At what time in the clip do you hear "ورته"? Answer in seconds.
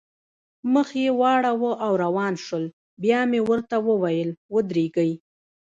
3.49-3.75